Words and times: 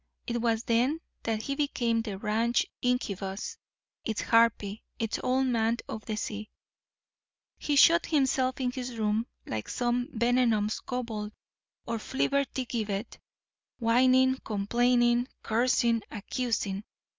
It 0.25 0.41
was 0.41 0.63
then 0.63 0.99
that 1.21 1.43
he 1.43 1.53
became 1.53 2.01
the 2.01 2.17
ranch's 2.17 2.65
incubus, 2.81 3.59
its 4.03 4.21
harpy, 4.21 4.83
its 4.97 5.19
Old 5.23 5.45
Man 5.45 5.77
of 5.87 6.05
the 6.07 6.15
Sea. 6.15 6.49
He 7.59 7.75
shut 7.75 8.07
himself 8.07 8.59
in 8.59 8.71
his 8.71 8.97
room 8.97 9.27
like 9.45 9.69
some 9.69 10.07
venomous 10.11 10.79
kobold 10.79 11.33
or 11.85 11.99
flibbertigibbet, 11.99 13.19
whining, 13.77 14.37
complaining, 14.43 15.27
cursing, 15.43 16.01
accusing. 16.09 16.83